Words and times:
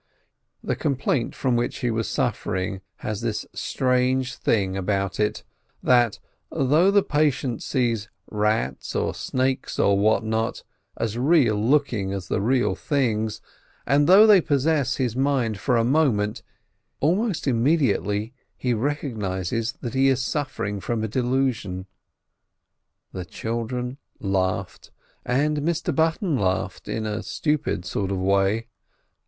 The 0.63 0.75
complaint 0.75 1.35
from 1.35 1.55
which 1.55 1.81
he 1.81 1.91
was 1.91 2.07
suffering 2.09 2.81
has 3.05 3.21
this 3.21 3.45
strange 3.53 4.33
thing 4.33 4.75
about 4.75 5.19
it, 5.19 5.43
that, 5.83 6.17
though 6.49 6.89
the 6.89 7.03
patient 7.03 7.61
sees 7.61 8.09
rats, 8.27 8.95
or 8.95 9.13
snakes, 9.13 9.77
or 9.77 9.99
what 9.99 10.23
not, 10.23 10.63
as 10.97 11.19
real 11.19 11.53
looking 11.55 12.13
as 12.13 12.29
the 12.29 12.41
real 12.41 12.73
things, 12.73 13.41
and 13.85 14.07
though 14.09 14.25
they 14.25 14.41
possess 14.41 14.95
his 14.95 15.15
mind 15.15 15.59
for 15.59 15.77
a 15.77 15.83
moment, 15.83 16.41
almost 16.99 17.45
immediately 17.47 18.33
he 18.57 18.73
recognises 18.73 19.73
that 19.81 19.93
he 19.93 20.07
is 20.07 20.19
suffering 20.19 20.79
from 20.79 21.03
a 21.03 21.07
delusion. 21.07 21.85
The 23.11 23.23
children 23.23 23.99
laughed, 24.19 24.89
and 25.23 25.57
Mr 25.57 25.93
Button 25.93 26.39
laughed 26.39 26.87
in 26.87 27.05
a 27.05 27.21
stupid 27.21 27.85
sort 27.85 28.09
of 28.09 28.17
way. 28.17 28.65